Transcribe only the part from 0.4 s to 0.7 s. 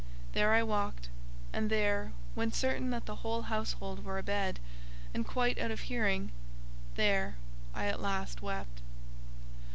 I